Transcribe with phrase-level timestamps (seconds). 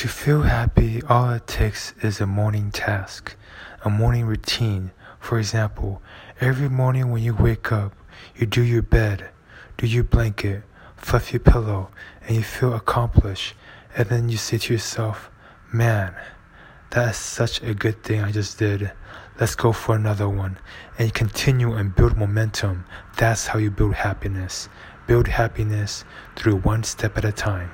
[0.00, 3.36] To feel happy, all it takes is a morning task,
[3.84, 4.92] a morning routine.
[5.18, 6.00] For example,
[6.40, 7.92] every morning when you wake up,
[8.34, 9.28] you do your bed,
[9.76, 10.62] do your blanket,
[10.96, 11.90] fluff your pillow,
[12.22, 13.52] and you feel accomplished.
[13.94, 15.30] And then you say to yourself,
[15.70, 16.14] man,
[16.92, 18.90] that is such a good thing I just did.
[19.38, 20.56] Let's go for another one.
[20.96, 22.86] And you continue and build momentum.
[23.18, 24.70] That's how you build happiness.
[25.06, 26.06] Build happiness
[26.36, 27.70] through one step at a time.